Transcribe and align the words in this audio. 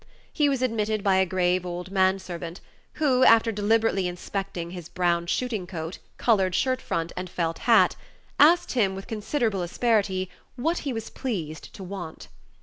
He 0.33 0.49
was 0.49 0.63
admitted 0.63 1.03
by 1.03 1.17
a 1.17 1.27
grave 1.27 1.63
old 1.63 1.91
man 1.91 2.17
servant, 2.17 2.59
who, 2.93 3.23
after 3.23 3.51
deliberately 3.51 4.07
inspecting 4.07 4.71
his 4.71 4.89
brown 4.89 5.27
shooting 5.27 5.67
coat, 5.67 5.99
colored 6.17 6.55
shirt 6.55 6.81
front, 6.81 7.11
and 7.15 7.29
felt 7.29 7.59
hat, 7.69 7.95
asked 8.39 8.71
him, 8.71 8.95
with 8.95 9.05
considerable 9.05 9.61
asperity, 9.61 10.31
what 10.55 10.79
he 10.79 10.91
was 10.91 11.11
pleased 11.11 11.71
to 11.75 11.83
want. 11.83 12.29